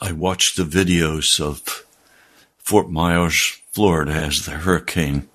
[0.00, 1.86] I watched the videos of
[2.58, 5.28] Fort Myers, Florida, as the hurricane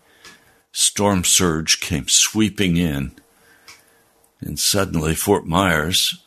[0.71, 3.13] storm surge came sweeping in.
[4.39, 6.23] And suddenly, Fort Myers,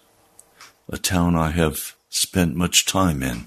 [0.89, 3.47] a town I have spent much time in,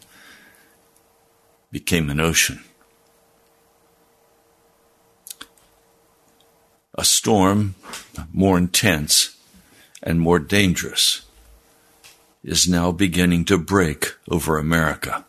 [1.70, 2.64] became an ocean.
[6.96, 7.76] A storm
[8.32, 9.36] more intense
[10.02, 11.27] and more dangerous
[12.48, 15.26] is now beginning to break over America.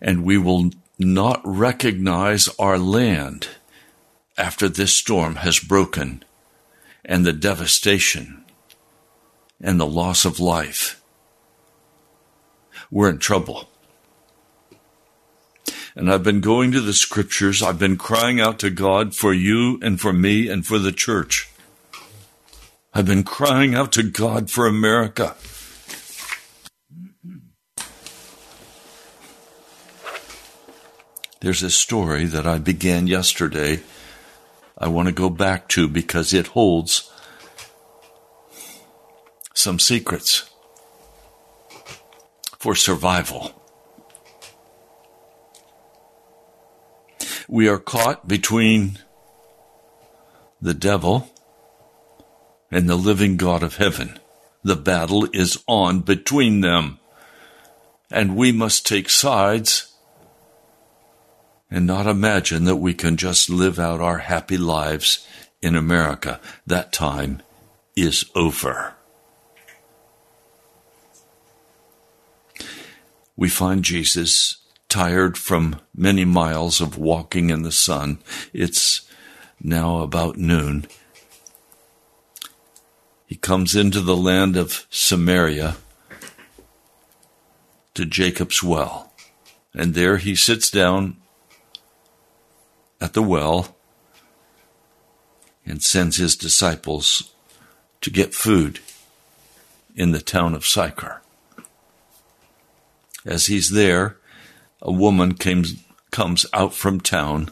[0.00, 3.46] And we will not recognize our land
[4.36, 6.24] after this storm has broken
[7.04, 8.44] and the devastation
[9.60, 11.00] and the loss of life.
[12.90, 13.68] We're in trouble.
[15.94, 17.62] And I've been going to the scriptures.
[17.62, 21.48] I've been crying out to God for you and for me and for the church.
[22.94, 25.36] I've been crying out to God for America.
[31.40, 33.80] There's a story that I began yesterday.
[34.76, 37.12] I want to go back to because it holds
[39.54, 40.50] some secrets
[42.58, 43.62] for survival.
[47.48, 48.98] We are caught between
[50.60, 51.30] the devil
[52.70, 54.18] and the living God of heaven.
[54.62, 56.98] The battle is on between them.
[58.10, 59.92] And we must take sides
[61.70, 65.26] and not imagine that we can just live out our happy lives
[65.60, 66.40] in America.
[66.66, 67.42] That time
[67.94, 68.94] is over.
[73.36, 74.56] We find Jesus
[74.88, 78.18] tired from many miles of walking in the sun.
[78.52, 79.08] It's
[79.60, 80.86] now about noon.
[83.28, 85.76] He comes into the land of Samaria
[87.92, 89.12] to Jacob's well,
[89.74, 91.18] and there he sits down
[93.02, 93.76] at the well
[95.66, 97.34] and sends his disciples
[98.00, 98.80] to get food
[99.94, 101.20] in the town of Sychar.
[103.26, 104.16] As he's there,
[104.80, 105.64] a woman came,
[106.10, 107.50] comes out from town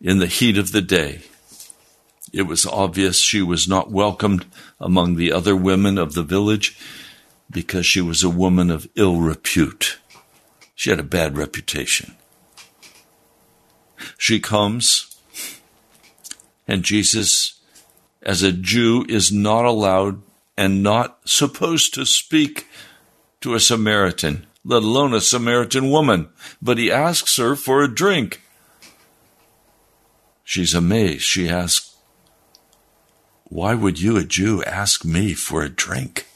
[0.00, 1.20] in the heat of the day.
[2.32, 4.46] It was obvious she was not welcomed
[4.80, 6.78] among the other women of the village
[7.50, 9.98] because she was a woman of ill repute.
[10.74, 12.14] She had a bad reputation.
[14.16, 15.16] She comes,
[16.66, 17.60] and Jesus,
[18.22, 20.22] as a Jew, is not allowed
[20.56, 22.66] and not supposed to speak
[23.40, 26.28] to a Samaritan, let alone a Samaritan woman,
[26.60, 28.42] but he asks her for a drink.
[30.44, 31.22] She's amazed.
[31.22, 31.94] She asks,
[33.48, 36.26] Why would you, a Jew, ask me for a drink?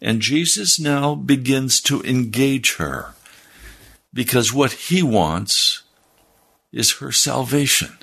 [0.00, 3.14] And Jesus now begins to engage her
[4.12, 5.82] because what he wants
[6.72, 7.98] is her salvation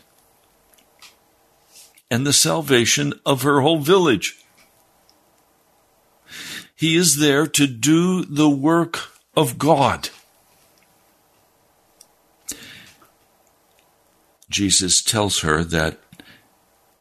[2.10, 4.38] and the salvation of her whole village.
[6.76, 9.00] He is there to do the work
[9.38, 10.10] of God.
[14.52, 16.00] Jesus tells her that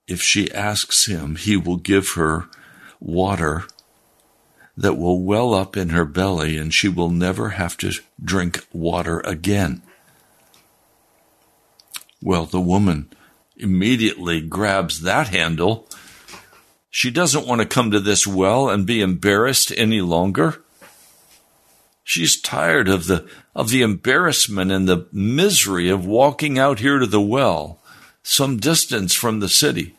[0.06, 2.46] if she asks him, he will give her
[3.00, 3.64] water
[4.76, 9.20] that will well up in her belly and she will never have to drink water
[9.20, 9.82] again.
[12.22, 13.10] Well, the woman
[13.56, 15.88] immediately grabs that handle.
[16.88, 20.62] She doesn't want to come to this well and be embarrassed any longer.
[22.10, 23.24] She's tired of the,
[23.54, 27.78] of the embarrassment and the misery of walking out here to the well,
[28.24, 29.94] some distance from the city,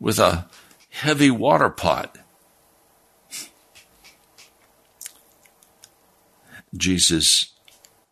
[0.00, 0.48] with a
[0.90, 2.18] heavy water pot.
[6.76, 7.52] Jesus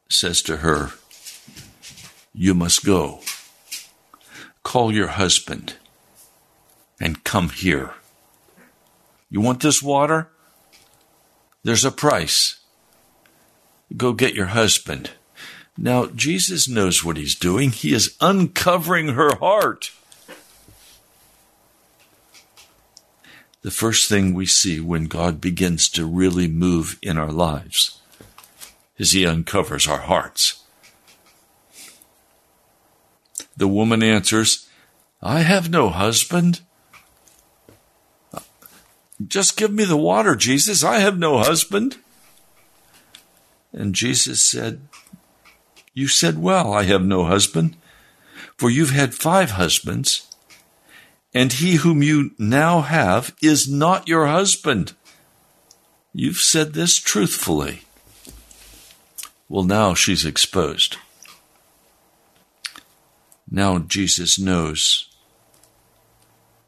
[0.09, 0.93] says to her,
[2.33, 3.23] You must go.
[4.62, 5.75] Call your husband
[7.00, 7.90] and come here.
[9.29, 10.31] You want this water?
[11.64, 12.60] There's a price.
[13.97, 15.11] Go get your husband.
[15.77, 17.71] Now, Jesus knows what he's doing.
[17.71, 19.93] He is uncovering her heart.
[23.63, 28.01] The first thing we see when God begins to really move in our lives
[28.99, 30.63] as he uncovers our hearts.
[33.57, 34.69] The woman answers,
[35.23, 36.61] I have no husband.
[39.27, 40.83] Just give me the water, Jesus.
[40.83, 41.99] I have no husband.
[43.73, 44.89] And Jesus said,
[45.95, 47.77] You said well, I have no husband,
[48.57, 50.27] for you've had five husbands,
[51.33, 54.95] and he whom you now have is not your husband.
[56.12, 57.83] You've said this truthfully.
[59.49, 60.97] Well, now she's exposed.
[63.50, 65.09] Now Jesus knows,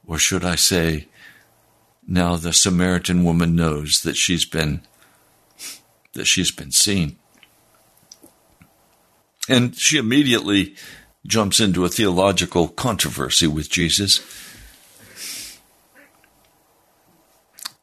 [0.06, 1.06] or should I say,
[2.06, 4.82] now the Samaritan woman knows that she's been
[6.14, 7.16] that she's been seen.
[9.48, 10.74] And she immediately
[11.26, 14.20] jumps into a theological controversy with Jesus.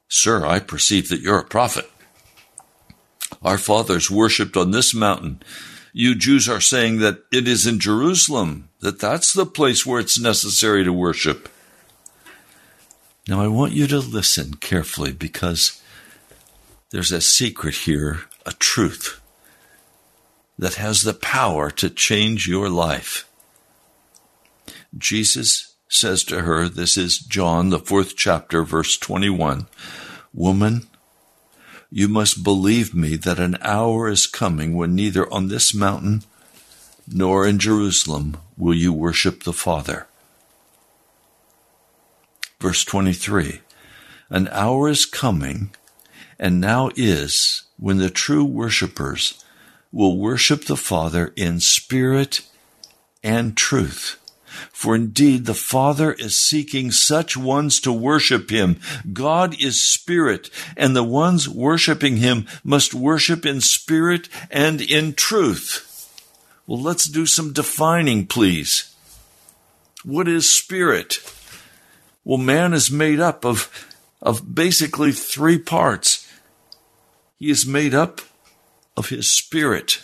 [0.08, 1.90] Sir, I perceive that you're a prophet.
[3.42, 5.42] Our fathers worshipped on this mountain.
[5.94, 10.20] You Jews are saying that it is in Jerusalem, that that's the place where it's
[10.20, 11.50] necessary to worship.
[13.28, 15.79] Now, I want you to listen carefully because
[16.92, 19.22] there's a secret here, a truth
[20.58, 23.30] that has the power to change your life.
[24.98, 29.68] Jesus says to her, this is John, the fourth chapter, verse 21
[30.34, 30.88] Woman,
[31.92, 36.24] you must believe me that an hour is coming when neither on this mountain
[37.08, 40.08] nor in Jerusalem will you worship the Father.
[42.60, 43.62] Verse 23
[44.30, 45.72] An hour is coming,
[46.40, 49.44] and now is, when the true worshippers
[49.92, 52.42] will worship the Father in spirit
[53.24, 54.16] and truth.
[54.72, 58.80] For indeed the Father is seeking such ones to worship Him.
[59.14, 65.86] God is spirit, and the ones worshiping Him must worship in spirit and in truth.
[66.68, 68.96] Well, let's do some defining, please.
[70.04, 71.20] What is spirit?
[72.24, 73.88] Well, man is made up of,
[74.22, 76.19] of basically three parts.
[77.40, 78.20] He is made up
[78.98, 80.02] of his spirit.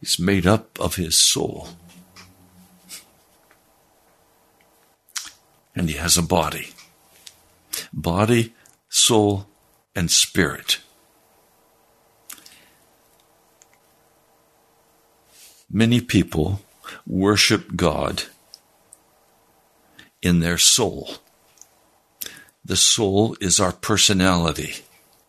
[0.00, 1.70] He's made up of his soul.
[5.74, 6.68] And he has a body.
[7.92, 8.54] Body,
[8.88, 9.48] soul,
[9.96, 10.78] and spirit.
[15.68, 16.60] Many people
[17.04, 18.22] worship God
[20.22, 21.16] in their soul.
[22.66, 24.74] The soul is our personality.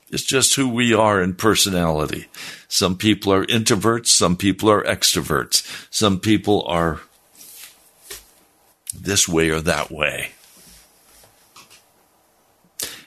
[0.09, 2.25] It's just who we are in personality.
[2.67, 7.01] Some people are introverts, some people are extroverts, some people are
[8.91, 10.31] this way or that way.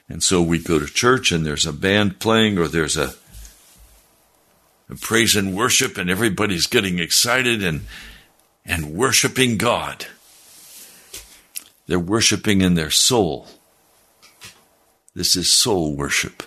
[0.09, 3.15] And so we go to church and there's a band playing or there's a,
[4.89, 7.81] a praise and worship and everybody's getting excited and,
[8.65, 10.07] and worshiping God.
[11.89, 13.49] They're worshiping in their soul.
[15.15, 16.45] This is soul worship.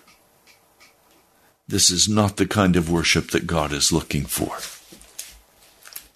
[1.67, 4.57] This is not the kind of worship that God is looking for.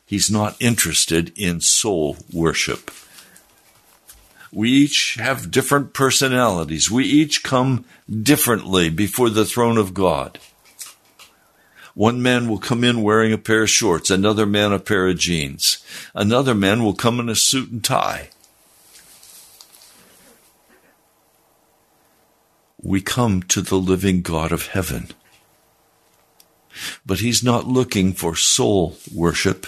[0.06, 2.92] He's not interested in soul worship.
[4.52, 6.90] We each have different personalities.
[6.90, 10.40] We each come differently before the throne of God.
[11.94, 15.18] One man will come in wearing a pair of shorts, another man a pair of
[15.18, 15.80] jeans.
[16.14, 18.30] Another man will come in a suit and tie.
[22.82, 25.10] We come to the living God of heaven.
[27.06, 29.68] But he's not looking for soul worship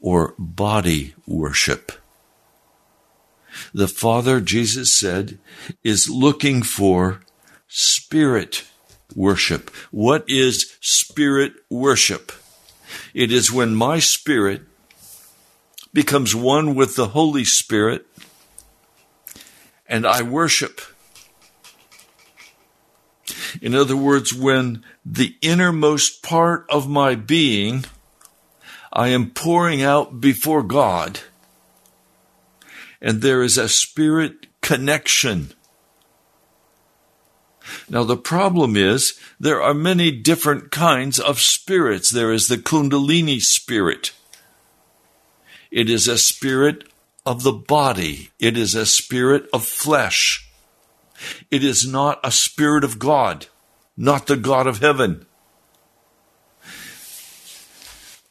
[0.00, 1.92] or body worship.
[3.72, 5.38] The Father, Jesus said,
[5.82, 7.20] is looking for
[7.68, 8.64] spirit
[9.14, 9.70] worship.
[9.90, 12.32] What is spirit worship?
[13.14, 14.62] It is when my spirit
[15.92, 18.06] becomes one with the Holy Spirit
[19.86, 20.80] and I worship.
[23.62, 27.84] In other words, when the innermost part of my being
[28.92, 31.20] I am pouring out before God,
[33.00, 35.54] and there is a spirit connection.
[37.88, 42.10] Now, the problem is there are many different kinds of spirits.
[42.10, 44.12] There is the Kundalini spirit.
[45.70, 46.84] It is a spirit
[47.24, 48.30] of the body.
[48.38, 50.50] It is a spirit of flesh.
[51.50, 53.46] It is not a spirit of God,
[53.96, 55.26] not the God of heaven.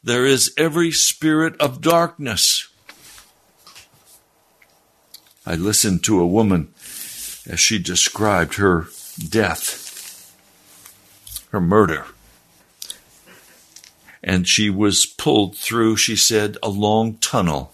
[0.04, 2.68] There is every spirit of darkness.
[5.46, 6.72] I listened to a woman
[7.48, 8.88] as she described her
[9.28, 10.34] death,
[11.50, 12.06] her murder.
[14.24, 17.72] And she was pulled through, she said, a long tunnel.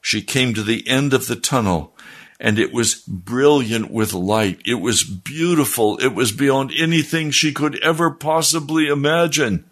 [0.00, 1.94] She came to the end of the tunnel
[2.40, 4.60] and it was brilliant with light.
[4.64, 5.98] It was beautiful.
[5.98, 9.68] It was beyond anything she could ever possibly imagine.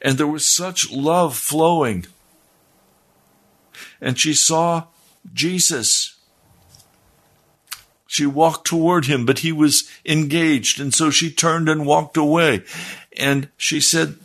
[0.00, 2.06] And there was such love flowing.
[4.00, 4.84] and she saw
[5.32, 6.16] Jesus.
[8.06, 12.62] She walked toward him, but he was engaged, and so she turned and walked away.
[13.16, 14.16] And she said,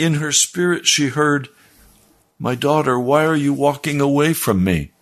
[0.00, 1.48] in her spirit, she heard,
[2.38, 4.92] My daughter, why are you walking away from me?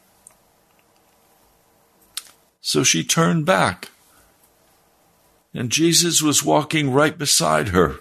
[2.61, 3.91] So she turned back,
[5.55, 8.00] and Jesus was walking right beside her.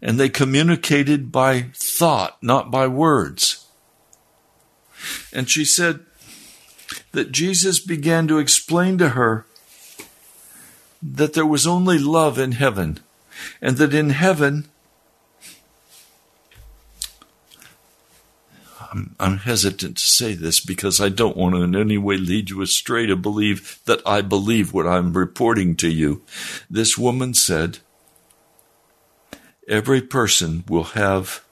[0.00, 3.66] And they communicated by thought, not by words.
[5.32, 6.00] And she said
[7.12, 9.46] that Jesus began to explain to her
[11.02, 13.00] that there was only love in heaven,
[13.60, 14.68] and that in heaven
[18.92, 22.50] I'm, I'm hesitant to say this because I don't want to in any way lead
[22.50, 26.22] you astray to believe that I believe what I'm reporting to you.
[26.68, 27.78] This woman said,
[29.66, 31.42] every person will have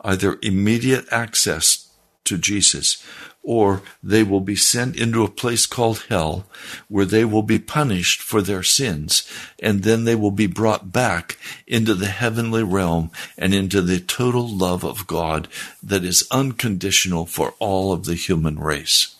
[0.00, 1.90] either immediate access
[2.24, 3.02] to Jesus
[3.44, 6.46] or they will be sent into a place called hell
[6.88, 9.30] where they will be punished for their sins
[9.62, 14.48] and then they will be brought back into the heavenly realm and into the total
[14.48, 15.46] love of God
[15.82, 19.14] that is unconditional for all of the human race.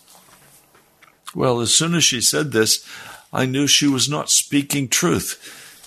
[1.35, 2.89] Well, as soon as she said this,
[3.33, 5.81] I knew she was not speaking truth.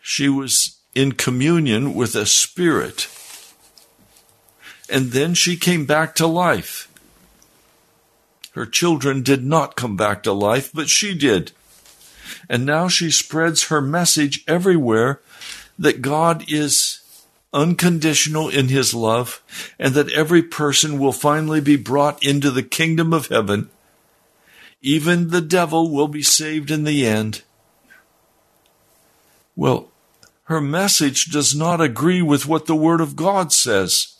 [0.00, 3.08] She was in communion with a spirit.
[4.90, 6.87] And then she came back to life.
[8.58, 11.52] Her children did not come back to life, but she did.
[12.48, 15.20] And now she spreads her message everywhere
[15.78, 16.98] that God is
[17.52, 19.40] unconditional in his love
[19.78, 23.70] and that every person will finally be brought into the kingdom of heaven.
[24.82, 27.42] Even the devil will be saved in the end.
[29.54, 29.88] Well,
[30.46, 34.16] her message does not agree with what the Word of God says.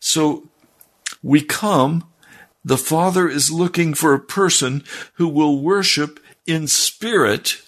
[0.00, 0.48] So
[1.22, 2.08] we come
[2.64, 7.62] the Father is looking for a person who will worship in spirit,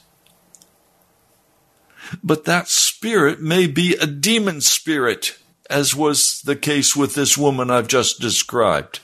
[2.22, 7.70] but that spirit may be a demon spirit, as was the case with this woman
[7.70, 9.00] I've just described.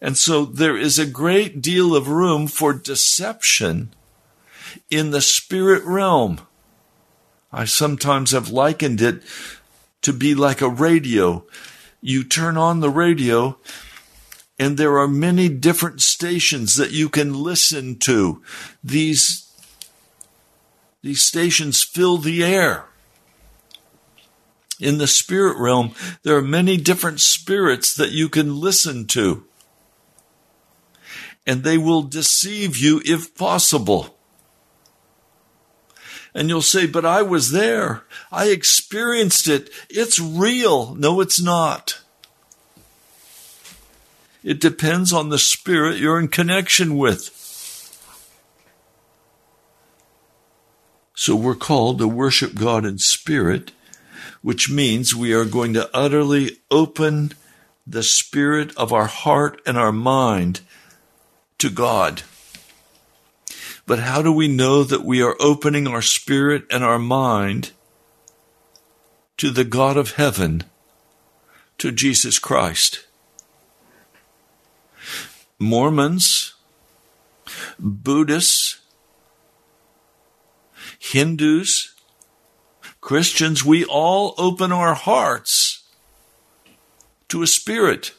[0.00, 3.94] And so there is a great deal of room for deception
[4.90, 6.40] in the spirit realm.
[7.52, 9.22] I sometimes have likened it
[10.02, 11.44] to be like a radio.
[12.06, 13.56] You turn on the radio
[14.58, 18.42] and there are many different stations that you can listen to.
[18.84, 19.50] These,
[21.00, 22.84] these stations fill the air.
[24.78, 29.46] In the spirit realm, there are many different spirits that you can listen to.
[31.46, 34.13] And they will deceive you if possible.
[36.34, 38.02] And you'll say, but I was there.
[38.32, 39.70] I experienced it.
[39.88, 40.94] It's real.
[40.96, 42.00] No, it's not.
[44.42, 47.30] It depends on the spirit you're in connection with.
[51.14, 53.70] So we're called to worship God in spirit,
[54.42, 57.32] which means we are going to utterly open
[57.86, 60.60] the spirit of our heart and our mind
[61.58, 62.22] to God.
[63.86, 67.72] But how do we know that we are opening our spirit and our mind
[69.36, 70.64] to the God of heaven,
[71.78, 73.06] to Jesus Christ?
[75.58, 76.54] Mormons,
[77.78, 78.80] Buddhists,
[80.98, 81.94] Hindus,
[83.00, 85.82] Christians, we all open our hearts
[87.28, 88.12] to a spirit.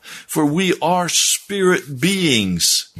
[0.00, 2.94] For we are spirit beings.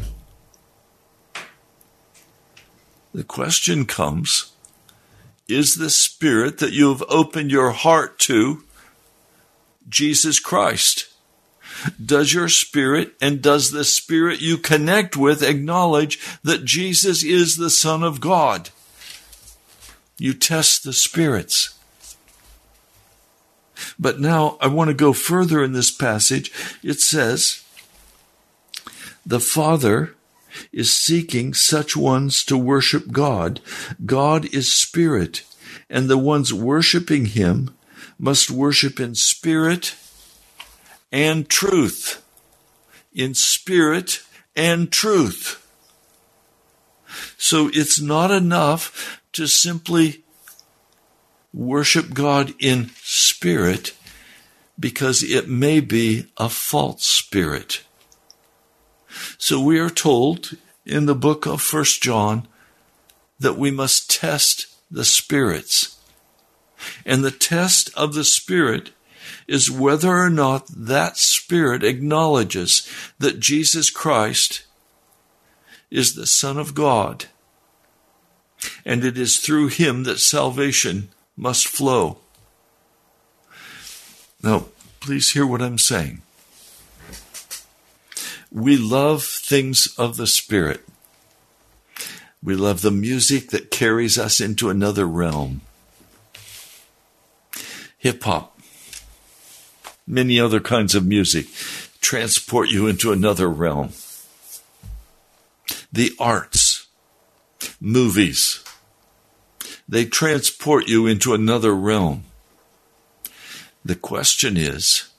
[3.17, 4.53] The question comes
[5.49, 8.63] Is the spirit that you have opened your heart to
[9.89, 11.09] Jesus Christ?
[12.05, 17.71] Does your spirit and does the spirit you connect with acknowledge that Jesus is the
[17.71, 18.69] Son of God?
[20.19, 21.75] You test the spirits.
[23.99, 26.53] But now I want to go further in this passage.
[26.83, 27.65] It says,
[29.25, 30.16] the Father
[30.73, 33.61] is seeking such ones to worship God.
[34.05, 35.43] God is spirit,
[35.89, 37.77] and the ones worshiping him
[38.19, 39.95] must worship in spirit
[41.13, 42.23] and truth.
[43.15, 44.23] In spirit
[44.55, 45.63] and truth.
[47.39, 50.25] So it's not enough to simply
[51.53, 53.95] worship God in spirit
[54.79, 57.83] because it may be a false spirit.
[59.39, 62.47] So we are told in the book of First John
[63.39, 65.99] that we must test the spirits.
[67.05, 68.91] And the test of the spirit
[69.47, 74.65] is whether or not that spirit acknowledges that Jesus Christ
[75.91, 77.27] is the Son of God,
[78.85, 82.19] and it is through him that salvation must flow.
[84.43, 84.67] Now,
[85.01, 86.23] please hear what I'm saying.
[88.57, 90.83] We love things of the Spirit.
[92.43, 95.61] We love the music that carries us into another realm.
[97.99, 98.59] Hip hop,
[100.07, 101.49] many other kinds of music
[102.01, 103.91] transport you into another realm.
[105.93, 106.87] The arts,
[107.79, 108.65] movies,
[109.87, 112.25] they transport you into another realm.
[113.85, 115.11] The question is,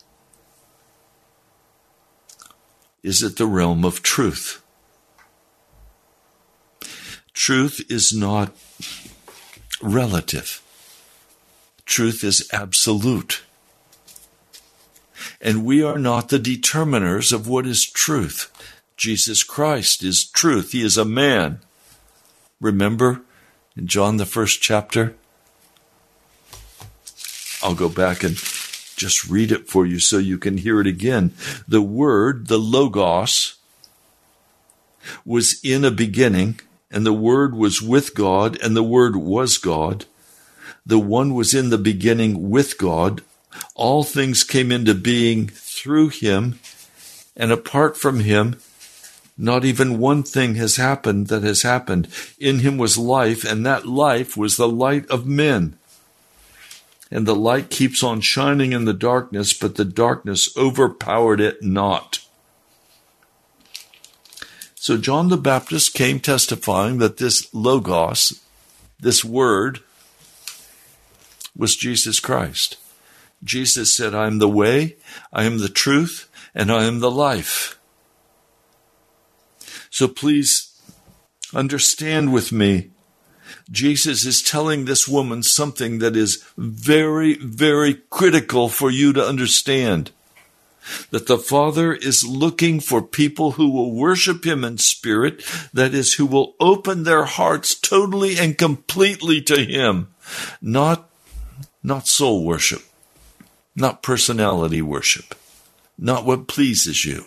[3.04, 4.62] is it the realm of truth?
[7.34, 8.56] Truth is not
[9.82, 10.62] relative.
[11.86, 13.44] Truth is absolute.
[15.40, 18.52] And we are not the determiners of what is truth.
[18.98, 20.72] Jesus Christ is truth.
[20.72, 21.60] He is a man.
[22.60, 23.22] Remember
[23.76, 25.16] in John, the first chapter?
[27.62, 28.36] I'll go back and
[28.98, 31.34] just read it for you so you can hear it again.
[31.68, 33.56] The Word, the Logos,
[35.24, 36.60] was in a beginning
[36.92, 40.06] and the Word was with God, and the Word was God.
[40.86, 43.22] The one was in the beginning with God.
[43.76, 46.60] All things came into being through him,
[47.36, 48.56] and apart from him,
[49.38, 52.08] not even one thing has happened that has happened.
[52.40, 55.77] In him was life, and that life was the light of men.
[57.10, 62.20] And the light keeps on shining in the darkness, but the darkness overpowered it not.
[64.76, 68.42] So John the Baptist came testifying that this Logos,
[69.00, 69.82] this word,
[71.56, 72.78] was Jesus Christ.
[73.44, 74.98] Jesus said, I am the way,
[75.34, 77.80] I am the truth, and I am the life.
[79.90, 80.80] So please
[81.54, 82.92] understand with me.
[83.72, 90.12] Jesus is telling this woman something that is very, very critical for you to understand.
[91.12, 96.14] That the Father is looking for people who will worship Him in spirit, that is,
[96.14, 100.08] who will open their hearts totally and completely to Him,
[100.62, 101.10] not,
[101.84, 102.84] not soul worship,
[103.76, 105.36] not personality worship,
[105.98, 107.26] not what pleases you,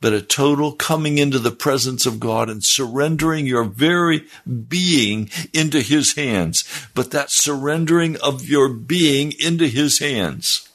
[0.00, 4.24] but a total coming into the presence of God and surrendering your very
[4.68, 6.64] being into His hands.
[6.94, 10.68] But that surrendering of your being into His hands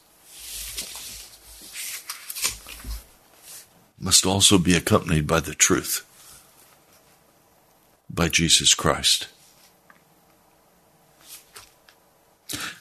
[3.98, 6.04] must also be accompanied by the truth,
[8.10, 9.28] by Jesus Christ.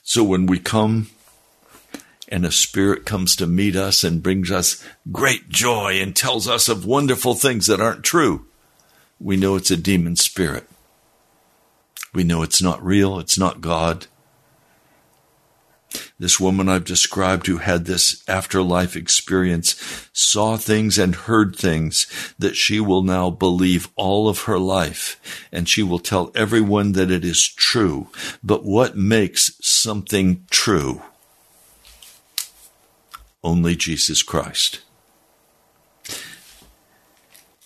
[0.04, 1.10] So when we come
[2.32, 6.70] and a spirit comes to meet us and brings us great joy and tells us
[6.70, 8.46] of wonderful things that aren't true,
[9.20, 10.68] we know it's a demon spirit.
[12.14, 14.08] We know it's not real, it's not God,
[16.20, 19.76] this woman I've described who had this afterlife experience
[20.14, 22.06] saw things and heard things
[22.38, 27.12] that she will now believe all of her life and she will tell everyone that
[27.12, 28.08] it is true.
[28.44, 31.02] But what makes something true?
[33.44, 34.82] Only Jesus Christ.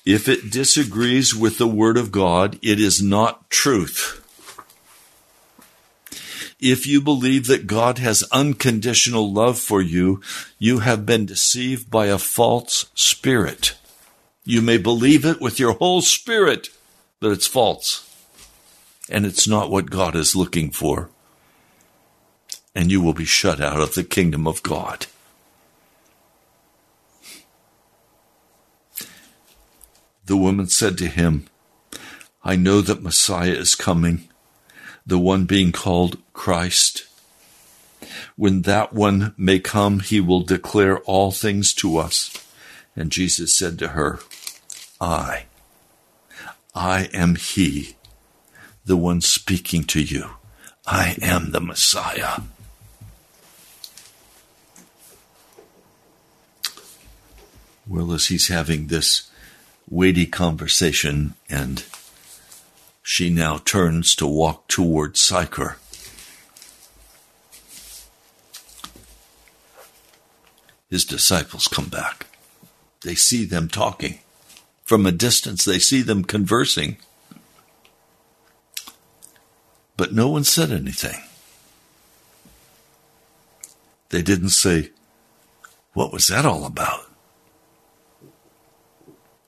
[0.06, 4.22] If it disagrees with the Word of God, it is not truth.
[6.60, 10.22] If you believe that God has unconditional love for you,
[10.58, 13.76] you have been deceived by a false spirit.
[14.46, 16.70] You may believe it with your whole spirit,
[17.20, 18.10] but it's false.
[19.10, 21.10] And it's not what God is looking for.
[22.74, 25.08] And you will be shut out of the kingdom of God.
[30.26, 31.48] The woman said to him,
[32.44, 34.28] I know that Messiah is coming
[35.06, 37.06] the one being called Christ.
[38.36, 42.32] When that one may come, he will declare all things to us.
[42.96, 44.20] And Jesus said to her,
[45.00, 45.46] I,
[46.74, 47.96] I am he,
[48.86, 50.32] the one speaking to you.
[50.88, 52.42] I am the Messiah.
[57.88, 59.30] Well, as he's having this
[59.90, 61.84] weighty conversation and
[63.04, 65.78] she now turns to walk toward Sychar.
[70.90, 72.28] His disciples come back.
[73.02, 74.20] They see them talking.
[74.86, 76.98] From a distance, they see them conversing.
[79.98, 81.22] But no one said anything.
[84.10, 84.92] They didn't say,
[85.94, 87.05] What was that all about?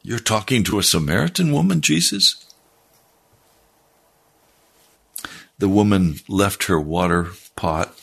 [0.07, 2.45] You're talking to a Samaritan woman, Jesus?
[5.57, 7.93] The woman left her water pot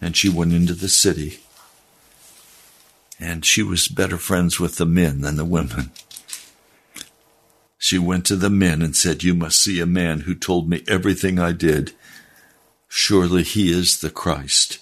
[0.00, 1.38] and she went into the city.
[3.20, 5.92] And she was better friends with the men than the women.
[7.78, 10.82] She went to the men and said, You must see a man who told me
[10.88, 11.92] everything I did.
[12.88, 14.80] Surely he is the Christ.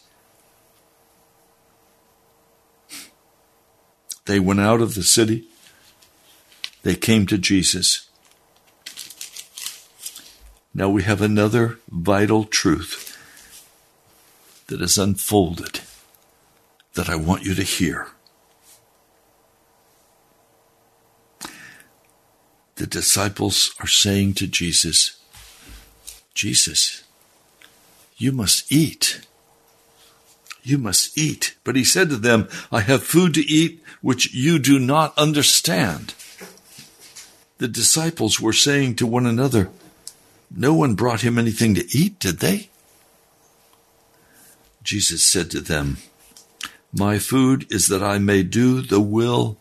[4.25, 5.49] They went out of the city.
[6.85, 8.09] They came to Jesus.
[10.75, 13.17] Now we have another vital truth
[14.67, 15.81] that is unfolded
[16.93, 18.09] that I want you to hear.
[22.77, 25.17] The disciples are saying to Jesus,
[26.35, 27.03] Jesus,
[28.19, 29.23] you must eat.
[30.63, 31.55] You must eat.
[31.65, 36.13] But he said to them, I have food to eat which you do not understand.
[37.59, 39.71] The disciples were saying to one another,
[40.55, 42.71] No one brought him anything to eat, did they?
[44.83, 45.99] Jesus said to them,
[46.93, 49.57] My food is that I may do the will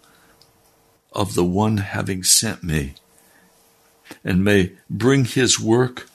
[1.13, 2.95] of the one having sent me,
[4.23, 6.07] and may bring his work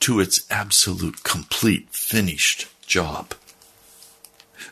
[0.00, 3.34] to its absolute, complete, finished job.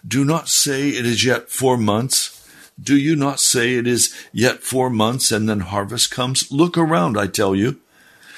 [0.07, 2.38] Do not say it is yet four months.
[2.81, 6.51] Do you not say it is yet four months and then harvest comes?
[6.53, 7.81] Look around, I tell you.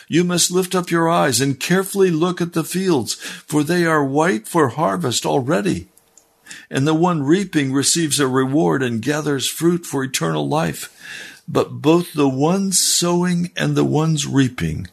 [0.08, 4.04] You must lift up your eyes and carefully look at the fields, for they are
[4.04, 5.88] white for harvest already.
[6.68, 10.88] And the one reaping receives a reward and gathers fruit for eternal life.
[11.46, 14.88] But both the ones sowing and the ones reaping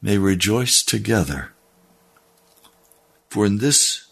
[0.00, 1.52] may rejoice together.
[3.28, 4.06] For in this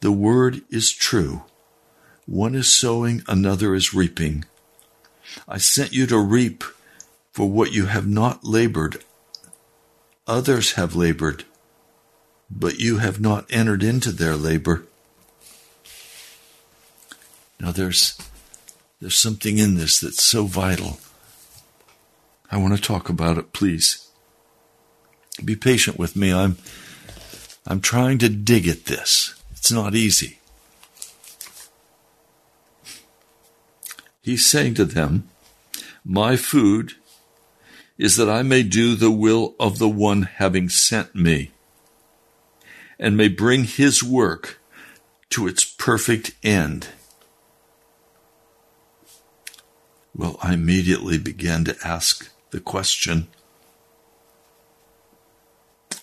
[0.00, 1.44] the word is true.
[2.26, 4.44] One is sowing, another is reaping.
[5.48, 6.64] I sent you to reap
[7.32, 9.02] for what you have not labored
[10.26, 11.44] Others have labored,
[12.50, 14.86] but you have not entered into their labor.
[17.60, 18.18] Now there's
[19.00, 20.98] there's something in this that's so vital.
[22.50, 24.08] I want to talk about it, please.
[25.44, 26.32] Be patient with me.
[26.32, 26.56] I'm
[27.66, 29.34] I'm trying to dig at this.
[29.52, 30.38] It's not easy.
[34.24, 35.28] He's saying to them,
[36.02, 36.94] My food
[37.98, 41.50] is that I may do the will of the one having sent me,
[42.98, 44.58] and may bring his work
[45.28, 46.88] to its perfect end.
[50.16, 53.28] Well, I immediately began to ask the question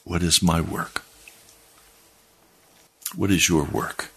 [0.03, 1.03] What is my work?
[3.15, 4.11] What is your work?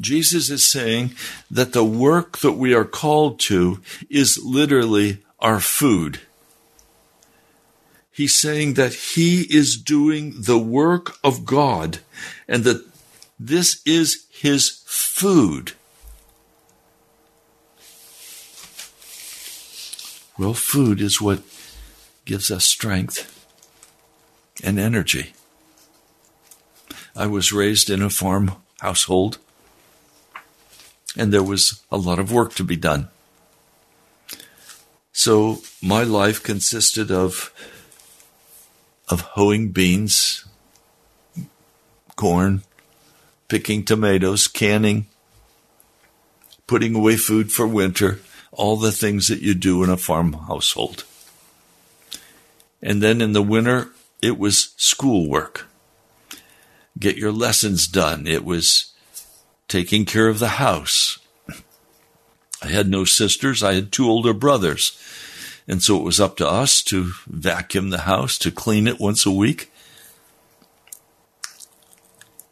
[0.00, 1.14] Jesus is saying
[1.50, 6.20] that the work that we are called to is literally our food.
[8.10, 12.00] He's saying that he is doing the work of God
[12.48, 12.84] and that
[13.38, 15.72] this is his food.
[20.38, 21.42] Well, food is what
[22.24, 23.26] gives us strength
[24.62, 25.32] and energy.
[27.14, 29.38] I was raised in a farm household
[31.16, 33.08] and there was a lot of work to be done.
[35.12, 37.52] So my life consisted of
[39.08, 40.44] of hoeing beans,
[42.14, 42.62] corn,
[43.48, 45.06] picking tomatoes, canning,
[46.68, 48.20] putting away food for winter,
[48.52, 51.04] all the things that you do in a farm household.
[52.80, 53.90] And then in the winter,
[54.22, 55.66] it was schoolwork.
[56.98, 58.26] Get your lessons done.
[58.26, 58.89] It was
[59.70, 61.18] taking care of the house.
[62.62, 63.62] I had no sisters.
[63.62, 65.00] I had two older brothers.
[65.66, 69.24] And so it was up to us to vacuum the house, to clean it once
[69.24, 69.72] a week.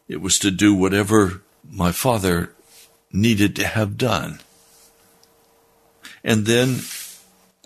[0.07, 2.54] It was to do whatever my father
[3.12, 4.38] needed to have done.
[6.22, 6.81] And then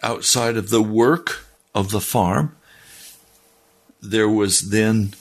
[0.02, 2.56] outside of the work of the farm,
[4.00, 5.14] there was then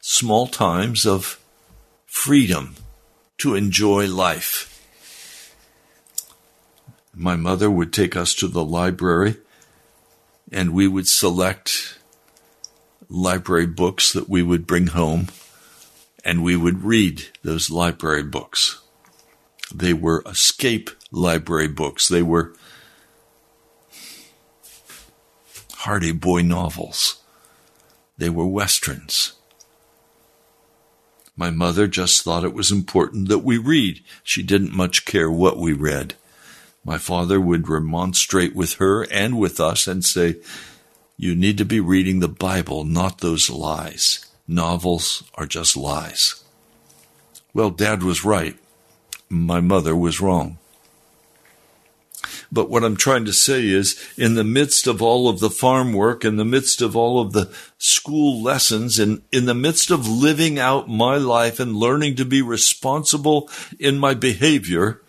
[0.00, 1.40] small times of
[2.16, 2.74] freedom
[3.38, 4.82] to enjoy life.
[7.14, 9.36] My mother would take us to the library
[10.50, 12.00] and we would select
[13.08, 15.28] library books that we would bring home
[16.24, 18.80] and we would read those library books.
[19.72, 22.08] They were escape library books.
[22.08, 22.54] They were
[25.74, 27.22] Hardy Boy novels.
[28.18, 29.35] They were westerns.
[31.36, 34.02] My mother just thought it was important that we read.
[34.22, 36.14] She didn't much care what we read.
[36.82, 40.36] My father would remonstrate with her and with us and say,
[41.18, 44.24] You need to be reading the Bible, not those lies.
[44.48, 46.42] Novels are just lies.
[47.52, 48.56] Well, Dad was right.
[49.28, 50.58] My mother was wrong.
[52.52, 55.92] But what I'm trying to say is, in the midst of all of the farm
[55.92, 60.08] work, in the midst of all of the school lessons, and in the midst of
[60.08, 65.02] living out my life and learning to be responsible in my behavior,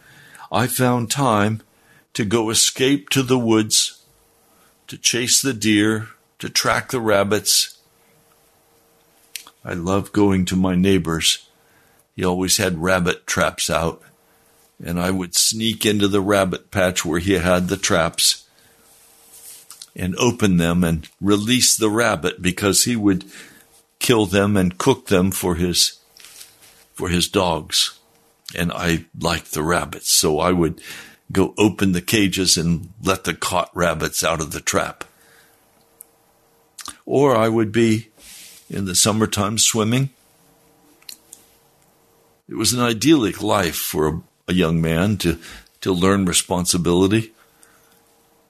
[0.51, 1.61] I found time
[2.13, 4.03] to go escape to the woods,
[4.87, 6.07] to chase the deer,
[6.39, 7.77] to track the rabbits.
[9.63, 11.47] I love going to my neighbor's.
[12.15, 14.01] He always had rabbit traps out,
[14.83, 18.47] and I would sneak into the rabbit patch where he had the traps
[19.95, 23.25] and open them and release the rabbit because he would
[23.99, 25.99] kill them and cook them for his
[26.93, 27.99] for his dogs.
[28.55, 30.79] And I liked the rabbits, so I would
[31.31, 35.03] go open the cages and let the caught rabbits out of the trap.
[37.05, 38.09] Or I would be
[38.69, 40.09] in the summertime swimming.
[42.47, 45.37] It was an idyllic life for a, a young man to,
[45.81, 47.33] to learn responsibility,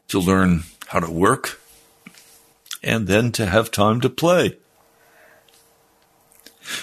[0.07, 1.59] to learn how to work,
[2.83, 4.57] and then to have time to play.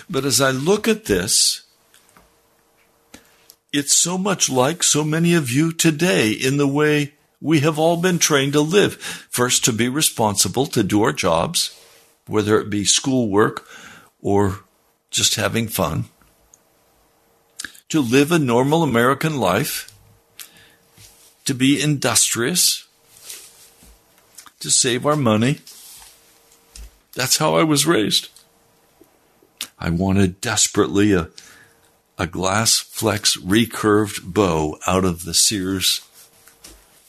[0.08, 1.62] But as I look at this,
[3.72, 7.96] it's so much like so many of you today in the way we have all
[7.96, 8.94] been trained to live.
[9.30, 11.78] First, to be responsible, to do our jobs,
[12.26, 13.66] whether it be schoolwork
[14.22, 14.60] or
[15.10, 16.06] just having fun.
[17.90, 19.92] To live a normal American life.
[21.44, 22.86] To be industrious.
[24.60, 25.58] To save our money.
[27.14, 28.28] That's how I was raised.
[29.78, 31.28] I wanted desperately a
[32.16, 36.00] a glass flex recurved bow out of the Sears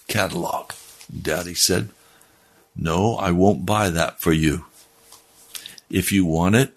[0.08, 0.72] catalog.
[1.22, 1.90] Daddy said,
[2.76, 4.66] No, I won't buy that for you.
[5.90, 6.74] If you want it,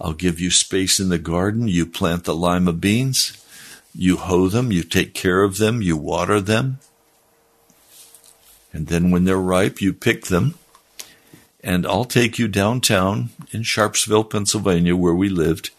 [0.00, 1.68] I'll give you space in the garden.
[1.68, 3.32] You plant the lima beans.
[3.94, 4.70] You hoe them.
[4.70, 5.82] You take care of them.
[5.82, 6.78] You water them.
[8.72, 10.54] And then when they're ripe, you pick them.
[11.64, 15.70] And I'll take you downtown in Sharpsville, Pennsylvania, where we lived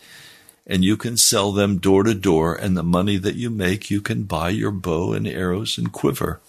[0.70, 4.00] and you can sell them door to door, and the money that you make, you
[4.00, 6.40] can buy your bow and arrows and quiver,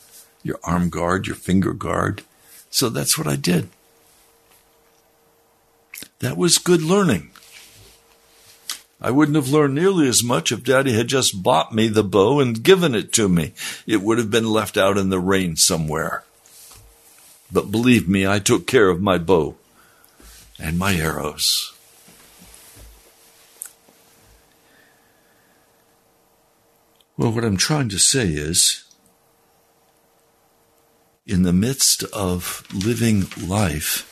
[0.43, 2.23] your arm guard, your finger guard.
[2.69, 3.71] So that's what I did.
[6.19, 7.31] That was good learning.
[9.03, 12.41] I wouldn't have learned nearly as much if Daddy had just bought me the bow
[12.41, 13.53] and given it to me.
[13.87, 16.25] It would have been left out in the rain somewhere.
[17.51, 19.57] But believe me, I took care of my bow
[20.59, 21.73] and my arrows.
[27.17, 28.85] Well, what I'm trying to say is,
[31.27, 34.10] in the midst of living life,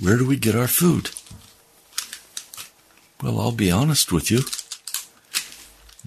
[0.00, 1.10] where do we get our food?
[3.22, 4.40] Well, I'll be honest with you.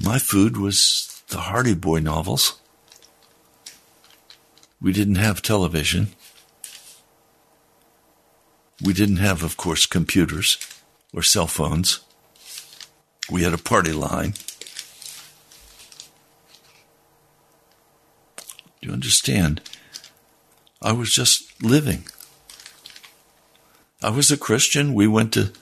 [0.04, 2.60] My food was the Hardy Boy novels.
[4.82, 6.08] We didn't have television.
[8.84, 10.58] We didn't have, of course, computers
[11.14, 12.00] or cell phones.
[13.30, 14.34] We had a party line.
[18.82, 19.62] Do you understand?
[20.82, 22.06] I was just living.
[24.04, 24.94] I was a Christian.
[24.94, 25.54] We went to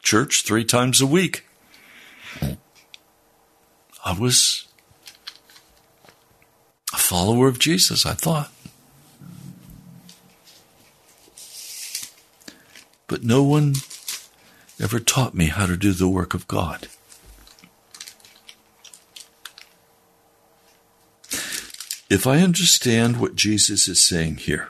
[0.00, 1.44] church three times a week.
[4.04, 4.68] I was
[6.94, 8.52] a follower of Jesus, I thought.
[13.08, 13.74] But no one
[14.80, 16.86] ever taught me how to do the work of God.
[22.08, 24.68] If I understand what Jesus is saying here,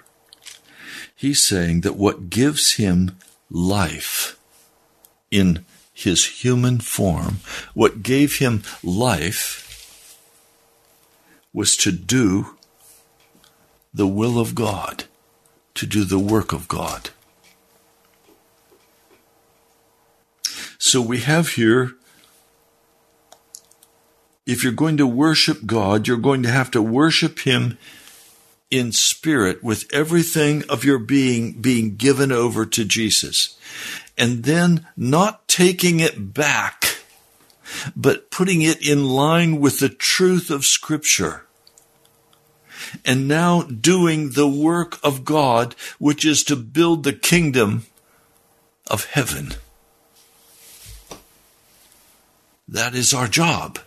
[1.20, 3.14] he's saying that what gives him
[3.50, 4.38] life
[5.30, 7.40] in his human form,
[7.74, 10.16] what gave him life
[11.52, 12.56] was to do
[13.92, 15.04] the will of God,
[15.74, 17.10] to do the work of God.
[20.78, 21.96] So we have here
[24.46, 27.76] if you're going to worship God, you're going to have to worship Him
[28.70, 33.56] in spirit with everything of your being being given over to Jesus.
[34.16, 36.98] And then not taking it back,
[37.96, 41.46] but putting it in line with the truth of Scripture.
[43.04, 47.86] And now doing the work of God, which is to build the kingdom
[48.86, 49.52] of heaven.
[52.66, 53.78] That is our job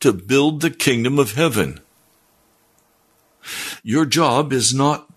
[0.00, 1.80] to build the kingdom of heaven.
[3.82, 5.10] Your job is not,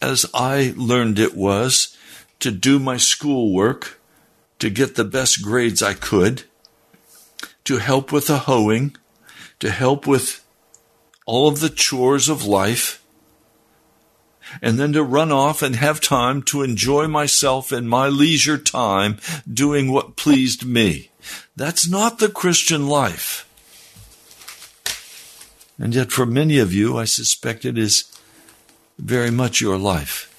[0.00, 1.96] as I learned it was,
[2.40, 4.00] to do my schoolwork,
[4.58, 6.44] to get the best grades I could,
[7.64, 8.96] to help with the hoeing,
[9.60, 10.44] to help with
[11.26, 13.02] all of the chores of life,
[14.62, 19.18] and then to run off and have time to enjoy myself in my leisure time
[19.52, 21.10] doing what pleased me.
[21.54, 23.47] That's not the Christian life.
[25.78, 28.04] And yet, for many of you, I suspect it is
[28.98, 30.34] very much your life.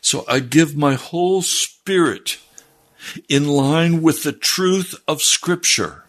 [0.00, 2.38] So I give my whole spirit
[3.28, 6.04] in line with the truth of Scripture.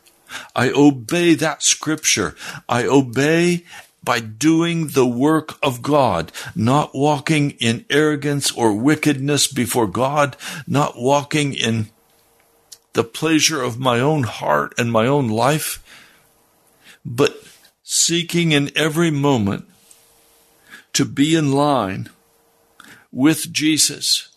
[0.56, 2.36] I obey that Scripture.
[2.70, 3.66] I obey
[4.04, 10.98] by doing the work of God, not walking in arrogance or wickedness before God, not
[10.98, 11.90] walking in
[12.98, 15.84] the pleasure of my own heart and my own life,
[17.06, 17.44] but
[17.84, 19.70] seeking in every moment
[20.94, 22.10] to be in line
[23.12, 24.30] with Jesus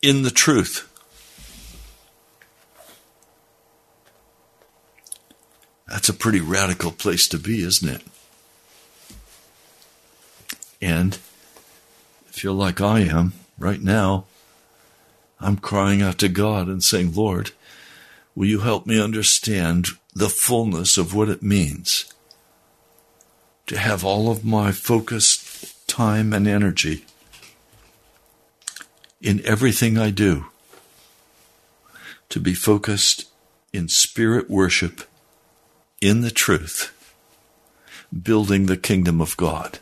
[0.00, 0.88] in the truth.
[5.86, 8.02] That's a pretty radical place to be, isn't it?
[10.80, 11.18] And
[12.30, 14.24] if you're like I am right now,
[15.40, 17.52] I'm crying out to God and saying, Lord,
[18.34, 22.12] will you help me understand the fullness of what it means
[23.66, 27.04] to have all of my focused time and energy
[29.20, 30.46] in everything I do,
[32.30, 33.28] to be focused
[33.72, 35.02] in spirit worship,
[36.00, 36.96] in the truth,
[38.22, 39.78] building the kingdom of God.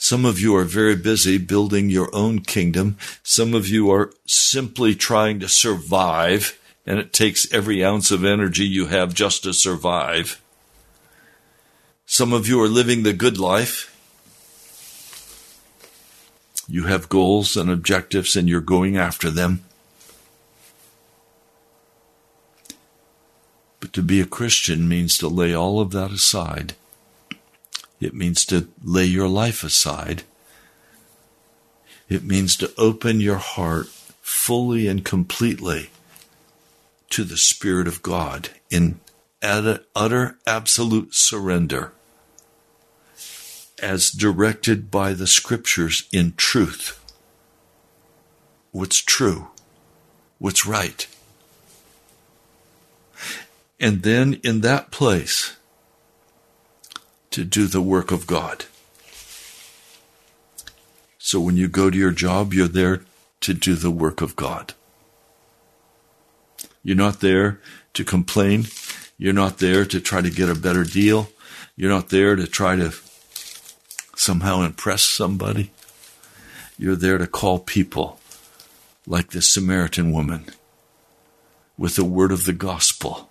[0.00, 2.96] Some of you are very busy building your own kingdom.
[3.24, 8.64] Some of you are simply trying to survive, and it takes every ounce of energy
[8.64, 10.40] you have just to survive.
[12.06, 13.92] Some of you are living the good life.
[16.68, 19.64] You have goals and objectives, and you're going after them.
[23.80, 26.76] But to be a Christian means to lay all of that aside
[28.00, 30.22] it means to lay your life aside.
[32.08, 33.88] It means to open your heart
[34.22, 35.90] fully and completely
[37.10, 39.00] to the Spirit of God in
[39.42, 41.92] utter, absolute surrender
[43.80, 47.04] as directed by the Scriptures in truth.
[48.72, 49.48] What's true?
[50.38, 51.06] What's right?
[53.80, 55.56] And then in that place,
[57.30, 58.64] to do the work of God.
[61.18, 63.02] So when you go to your job, you're there
[63.40, 64.74] to do the work of God.
[66.82, 67.60] You're not there
[67.94, 68.66] to complain.
[69.18, 71.28] You're not there to try to get a better deal.
[71.76, 72.94] You're not there to try to
[74.16, 75.70] somehow impress somebody.
[76.78, 78.20] You're there to call people
[79.06, 80.46] like the Samaritan woman
[81.76, 83.27] with the word of the gospel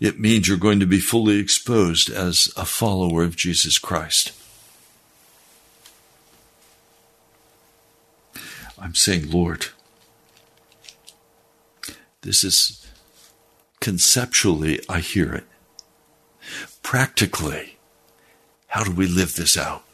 [0.00, 4.32] it means you're going to be fully exposed as a follower of Jesus Christ.
[8.78, 9.66] I'm saying, Lord,
[12.22, 12.84] this is
[13.80, 15.44] conceptually, I hear it.
[16.82, 17.78] Practically,
[18.66, 19.84] how do we live this out?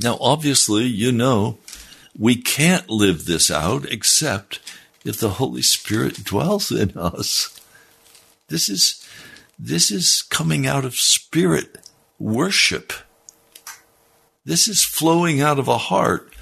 [0.00, 1.58] Now, obviously, you know,
[2.18, 4.60] we can't live this out except
[5.04, 7.60] if the Holy Spirit dwells in us.
[8.48, 9.04] This is
[9.58, 11.78] this is coming out of spirit
[12.18, 12.92] worship.
[14.44, 16.32] This is flowing out of a heart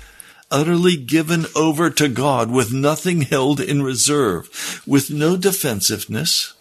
[0.50, 6.54] utterly given over to God with nothing held in reserve, with no defensiveness,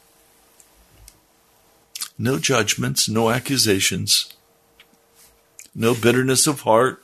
[2.18, 4.34] no judgments, no accusations,
[5.76, 7.04] no bitterness of heart,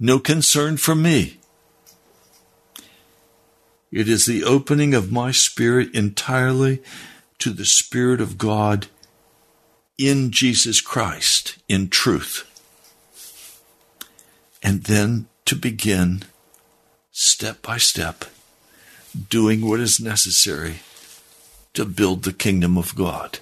[0.00, 1.37] no concern for me.
[3.90, 6.82] It is the opening of my spirit entirely
[7.38, 8.88] to the Spirit of God
[9.96, 12.44] in Jesus Christ, in truth.
[14.62, 16.24] And then to begin,
[17.12, 18.26] step by step,
[19.30, 20.80] doing what is necessary
[21.74, 23.38] to build the kingdom of God.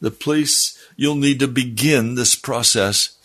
[0.00, 3.16] The place you'll need to begin this process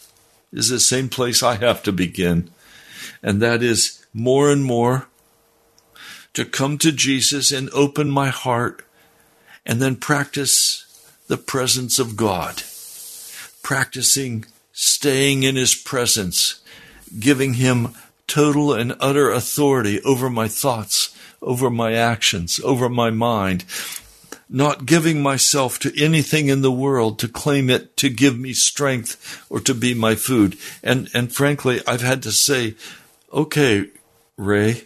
[0.54, 2.50] is the same place I have to begin,
[3.22, 5.08] and that is more and more
[6.34, 8.82] to come to Jesus and open my heart
[9.66, 10.84] and then practice
[11.28, 12.64] the presence of God,
[13.62, 16.62] practicing staying in His presence,
[17.20, 17.90] giving Him
[18.26, 23.66] total and utter authority over my thoughts, over my actions, over my mind,
[24.48, 29.46] not giving myself to anything in the world to claim it to give me strength
[29.50, 30.58] or to be my food.
[30.82, 32.76] And, and frankly, I've had to say,
[33.34, 33.90] okay,
[34.38, 34.84] Ray,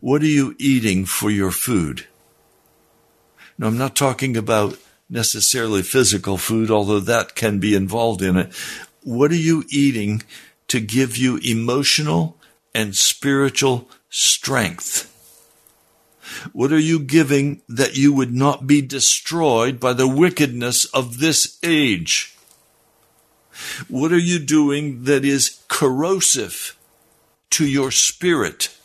[0.00, 2.06] what are you eating for your food?
[3.56, 4.78] Now, I'm not talking about
[5.08, 8.52] necessarily physical food, although that can be involved in it.
[9.04, 10.22] What are you eating
[10.66, 12.36] to give you emotional
[12.74, 15.10] and spiritual strength?
[16.52, 21.60] What are you giving that you would not be destroyed by the wickedness of this
[21.62, 22.36] age?
[23.86, 26.76] What are you doing that is corrosive
[27.54, 28.76] to your spirit?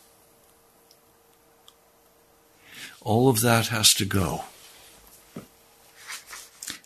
[3.01, 4.43] All of that has to go.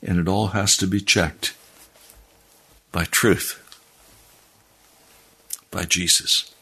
[0.01, 1.53] And it all has to be checked
[2.93, 3.59] by truth,
[5.71, 6.53] by Jesus.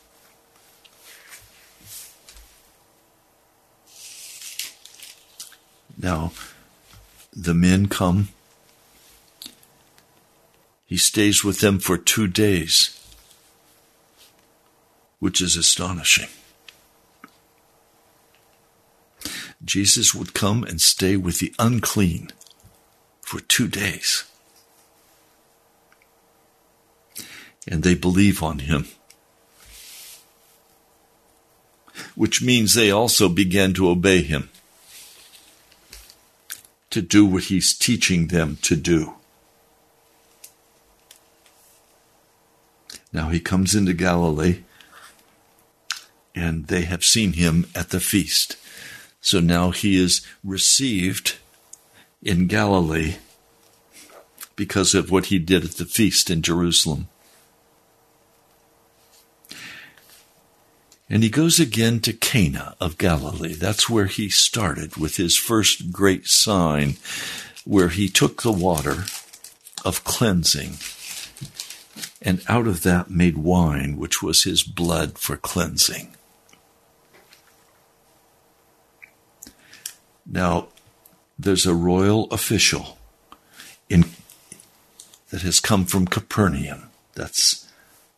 [5.99, 6.31] Now,
[7.31, 8.29] the men come.
[10.87, 13.00] He stays with them for two days,
[15.21, 16.27] which is astonishing.
[19.63, 22.31] Jesus would come and stay with the unclean
[23.21, 24.25] for two days.
[27.67, 28.87] And they believe on him.
[32.15, 34.49] Which means they also began to obey him
[36.89, 39.13] to do what he's teaching them to do.
[43.13, 44.63] Now he comes into Galilee,
[46.35, 48.57] and they have seen him at the feast.
[49.21, 51.37] So now he is received
[52.23, 53.15] in Galilee
[54.55, 57.07] because of what he did at the feast in Jerusalem.
[61.09, 63.53] And he goes again to Cana of Galilee.
[63.53, 66.95] That's where he started with his first great sign,
[67.65, 69.03] where he took the water
[69.83, 70.77] of cleansing
[72.21, 76.15] and out of that made wine, which was his blood for cleansing.
[80.25, 80.67] Now,
[81.37, 82.97] there's a royal official
[83.89, 84.05] in,
[85.29, 86.89] that has come from Capernaum.
[87.13, 87.67] That's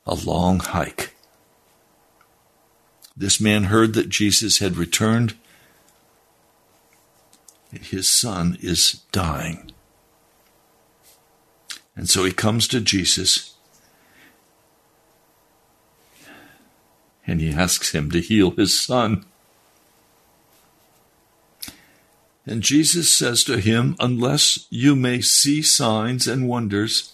[0.06, 1.14] a long hike.
[3.16, 5.36] This man heard that Jesus had returned.
[7.72, 9.72] His son is dying.
[11.96, 13.54] And so he comes to Jesus
[17.26, 19.26] and he asks him to heal his son.
[22.46, 27.14] And Jesus says to him, Unless you may see signs and wonders,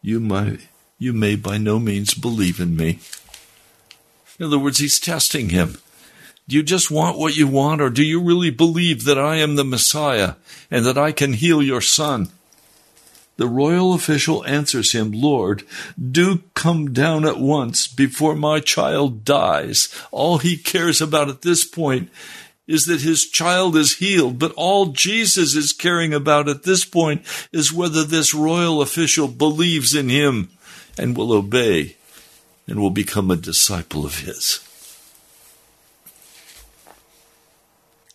[0.00, 0.58] you may,
[0.98, 3.00] you may by no means believe in me.
[4.38, 5.78] In other words, he's testing him.
[6.46, 9.56] Do you just want what you want, or do you really believe that I am
[9.56, 10.34] the Messiah
[10.70, 12.28] and that I can heal your son?
[13.36, 15.64] The royal official answers him, Lord,
[15.98, 19.92] do come down at once before my child dies.
[20.12, 22.10] All he cares about at this point
[22.66, 27.22] is that his child is healed, but all Jesus is caring about at this point
[27.52, 30.50] is whether this royal official believes in him
[30.98, 31.96] and will obey
[32.66, 34.60] and will become a disciple of his.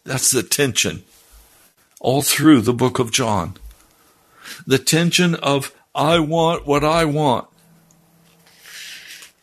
[0.04, 1.04] That's the tension
[2.00, 3.56] all through the book of John.
[4.66, 7.48] The tension of, I want what I want.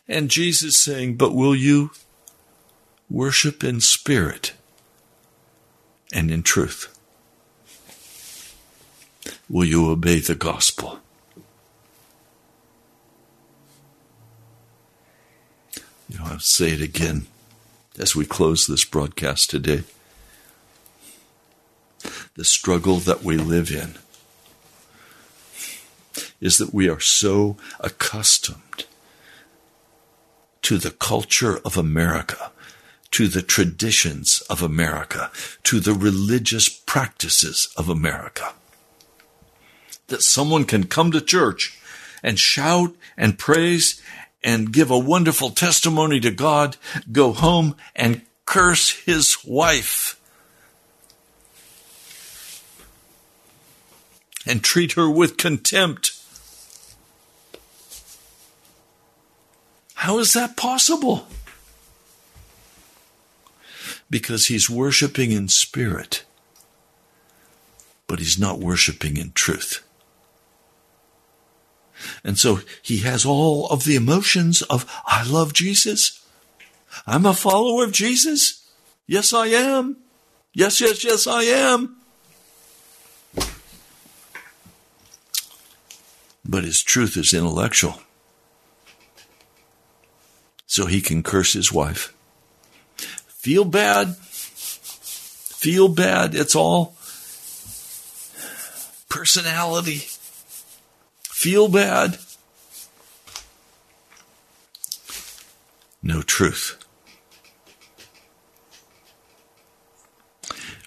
[0.07, 1.91] And Jesus saying, But will you
[3.09, 4.53] worship in spirit
[6.13, 6.93] and in truth?
[9.49, 10.99] Will you obey the gospel?
[16.09, 17.27] You know, I'll say it again
[17.99, 19.83] as we close this broadcast today.
[22.35, 23.95] The struggle that we live in
[26.39, 28.85] is that we are so accustomed
[30.61, 32.51] to the culture of America,
[33.17, 35.31] to the traditions of America,
[35.63, 38.53] to the religious practices of America,
[40.05, 41.81] that someone can come to church
[42.21, 43.99] and shout and praise
[44.43, 46.77] and give a wonderful testimony to God,
[47.11, 50.21] go home and curse his wife
[54.45, 56.11] and treat her with contempt.
[59.95, 61.27] How is that possible?
[64.09, 66.23] Because he's worshiping in spirit
[68.07, 69.83] but he's not worshiping in truth.
[72.23, 76.23] And so he has all of the emotions of, I love Jesus.
[77.05, 78.65] I'm a follower of Jesus.
[79.05, 79.97] Yes, I am.
[80.53, 81.97] Yes, yes, yes, I am.
[86.45, 88.01] But his truth is intellectual.
[90.65, 92.13] So he can curse his wife.
[93.37, 94.15] Feel bad.
[94.17, 96.35] Feel bad.
[96.35, 96.95] It's all
[99.09, 100.03] personality.
[101.23, 102.17] Feel bad.
[106.01, 106.83] No truth.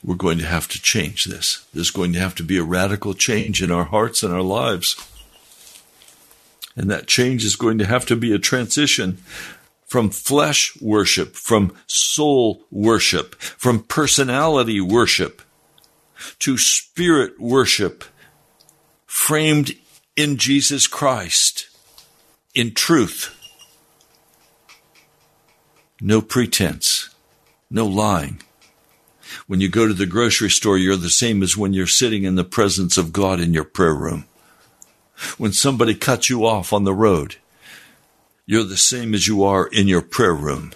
[0.03, 1.67] We're going to have to change this.
[1.75, 4.97] There's going to have to be a radical change in our hearts and our lives.
[6.75, 9.23] And that change is going to have to be a transition
[9.91, 15.43] from flesh worship, from soul worship, from personality worship
[16.39, 18.05] to spirit worship
[19.05, 19.73] framed
[20.15, 21.69] in Jesus Christ,
[22.55, 23.37] in truth.
[26.01, 27.11] No pretense,
[27.69, 28.41] no lying.
[29.49, 32.37] When you go to the grocery store, you're the same as when you're sitting in
[32.37, 34.27] the presence of God in your prayer room.
[35.37, 37.39] When somebody cuts you off on the road,
[38.51, 40.73] you're the same as you are in your prayer room.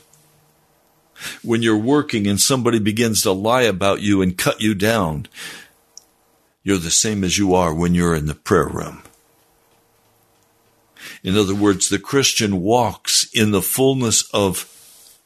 [1.42, 5.26] When you're working and somebody begins to lie about you and cut you down,
[6.62, 9.02] you're the same as you are when you're in the prayer room.
[11.24, 14.72] In other words, the Christian walks in the fullness of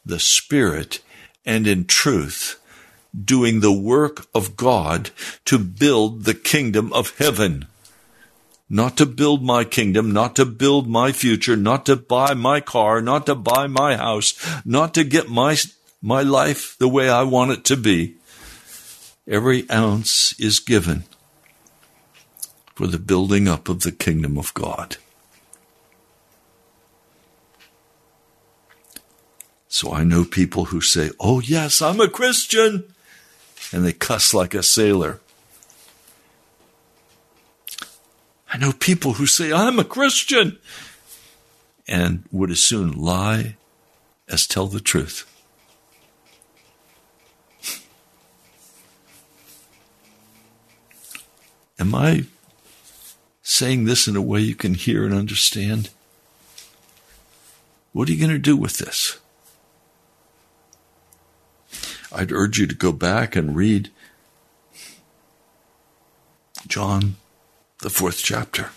[0.03, 1.01] the Spirit
[1.45, 2.59] and in truth,
[3.13, 5.11] doing the work of God
[5.45, 7.67] to build the kingdom of heaven.
[8.69, 13.01] Not to build my kingdom, not to build my future, not to buy my car,
[13.01, 15.57] not to buy my house, not to get my,
[16.01, 18.15] my life the way I want it to be.
[19.27, 21.05] Every ounce is given
[22.75, 24.97] for the building up of the kingdom of God.
[29.67, 32.85] So I know people who say, Oh, yes, I'm a Christian.
[33.71, 35.21] And they cuss like a sailor.
[38.51, 40.57] I know people who say, I'm a Christian.
[41.87, 43.55] And would as soon lie
[44.27, 45.25] as tell the truth.
[51.79, 52.25] Am I
[53.41, 55.89] saying this in a way you can hear and understand?
[57.93, 59.17] What are you going to do with this?
[62.11, 63.89] I'd urge you to go back and read
[66.67, 67.15] John,
[67.81, 68.69] the fourth chapter.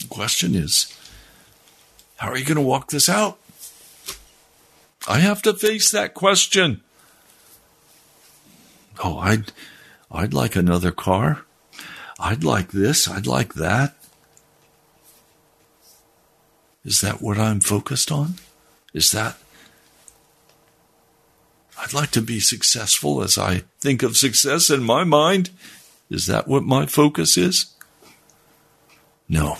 [0.00, 0.92] The question is,
[2.16, 3.38] how are you going to walk this out?
[5.06, 6.80] I have to face that question.
[9.02, 9.52] Oh, I'd,
[10.10, 11.44] I'd like another car.
[12.18, 13.06] I'd like this.
[13.06, 13.94] I'd like that.
[16.84, 18.34] Is that what I'm focused on?
[18.92, 19.36] Is that
[21.78, 25.50] I'd like to be successful as I think of success in my mind.
[26.10, 27.66] Is that what my focus is?
[29.28, 29.56] No.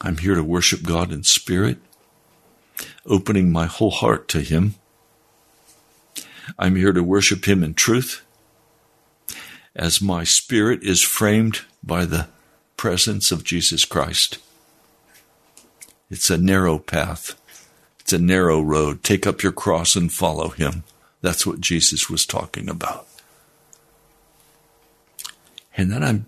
[0.00, 1.78] I'm here to worship God in spirit,
[3.06, 4.74] opening my whole heart to Him.
[6.58, 8.22] I'm here to worship Him in truth,
[9.74, 12.28] as my spirit is framed by the
[12.76, 14.38] presence of Jesus Christ.
[16.10, 17.34] It's a narrow path.
[18.00, 19.02] It's a narrow road.
[19.02, 20.84] Take up your cross and follow him.
[21.24, 23.06] That's what Jesus was talking about.
[25.74, 26.26] And then I'm,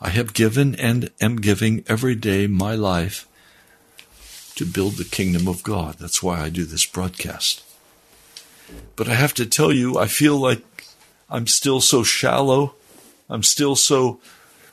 [0.00, 3.28] I have given and am giving every day my life
[4.54, 5.96] to build the kingdom of God.
[5.98, 7.62] That's why I do this broadcast.
[8.96, 10.64] But I have to tell you, I feel like
[11.28, 12.76] I'm still so shallow.
[13.28, 14.20] I'm still so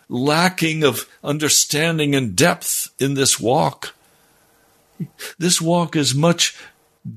[0.07, 3.95] lacking of understanding and depth in this walk.
[5.37, 6.55] This walk is much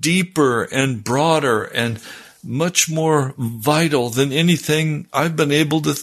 [0.00, 2.00] deeper and broader and
[2.44, 5.98] much more vital than anything I've been able to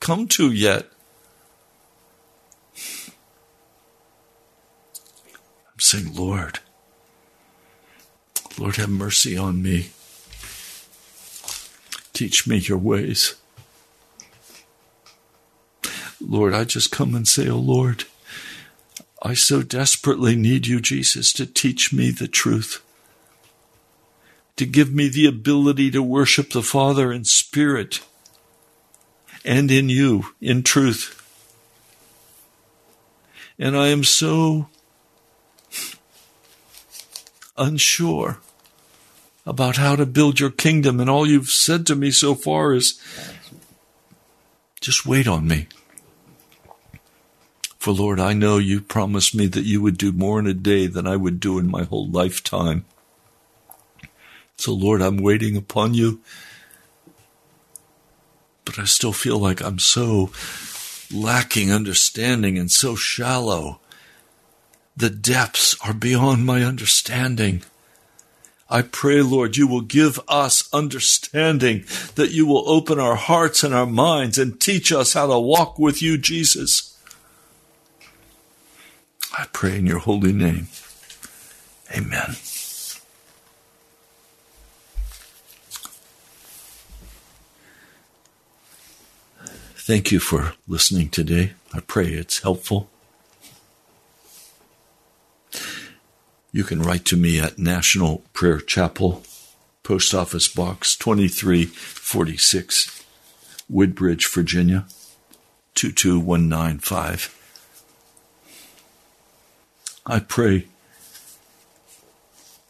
[0.00, 0.86] come to yet.
[5.72, 6.60] I'm saying, Lord,
[8.58, 9.90] Lord, have mercy on me.
[12.12, 13.34] Teach me your ways.
[16.20, 18.04] Lord, I just come and say, Oh Lord,
[19.22, 22.82] I so desperately need you, Jesus, to teach me the truth,
[24.56, 28.00] to give me the ability to worship the Father in spirit
[29.44, 31.22] and in you, in truth.
[33.58, 34.68] And I am so
[37.56, 38.38] unsure
[39.46, 43.00] about how to build your kingdom, and all you've said to me so far is
[44.80, 45.68] just wait on me.
[47.78, 50.88] For Lord, I know you promised me that you would do more in a day
[50.88, 52.84] than I would do in my whole lifetime.
[54.58, 56.20] So, Lord, I'm waiting upon you.
[58.64, 60.30] But I still feel like I'm so
[61.12, 63.80] lacking understanding and so shallow.
[64.96, 67.62] The depths are beyond my understanding.
[68.68, 71.84] I pray, Lord, you will give us understanding,
[72.16, 75.78] that you will open our hearts and our minds and teach us how to walk
[75.78, 76.98] with you, Jesus.
[79.38, 80.66] I pray in your holy name.
[81.94, 82.34] Amen.
[89.86, 91.52] Thank you for listening today.
[91.72, 92.90] I pray it's helpful.
[96.50, 99.22] You can write to me at National Prayer Chapel,
[99.84, 103.04] Post Office Box 2346,
[103.70, 104.86] Woodbridge, Virginia
[105.76, 107.32] 22195.
[110.04, 110.66] I pray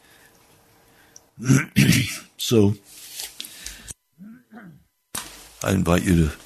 [2.38, 2.76] so,
[5.62, 6.36] I invite you to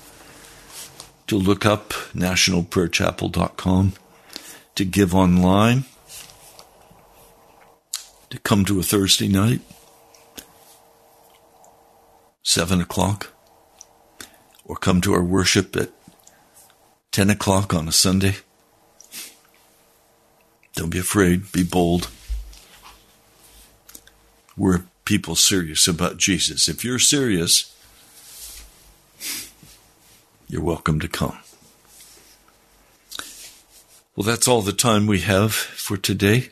[1.29, 3.93] to look up nationalprayerchapel.com,
[4.75, 5.85] to give online
[8.31, 9.61] to come to a Thursday night,
[12.43, 13.33] seven o'clock,
[14.65, 15.91] or come to our worship at
[17.13, 18.37] 10 o'clock on a Sunday.
[20.75, 22.11] Don't be afraid, be bold.
[24.57, 26.69] We're people serious about Jesus.
[26.69, 27.75] If you're serious,
[30.49, 31.39] you're welcome to come.
[34.15, 36.51] Well, that's all the time we have for today.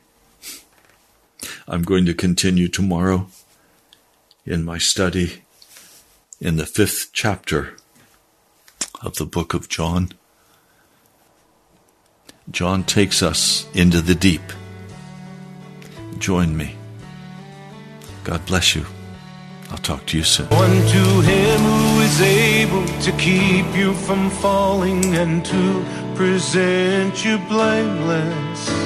[1.69, 3.27] I'm going to continue tomorrow
[4.45, 5.43] in my study
[6.41, 7.77] in the fifth chapter
[9.03, 10.11] of the book of John.
[12.51, 14.43] John takes us into the deep.
[16.19, 16.77] Join me.
[18.23, 18.87] God bless you.
[19.71, 20.47] I'll talk to you soon.
[20.51, 27.39] One to him who is able to keep you from falling and to present you
[27.49, 28.86] blameless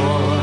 [0.00, 0.39] joy.